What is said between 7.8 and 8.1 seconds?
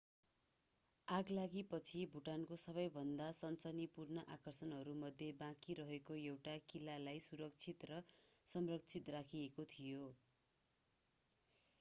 र